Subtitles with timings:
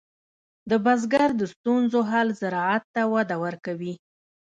[0.69, 3.93] د بزګر د ستونزو حل زراعت ته وده ورکوي.